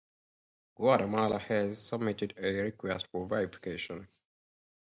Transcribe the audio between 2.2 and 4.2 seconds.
a request for verification.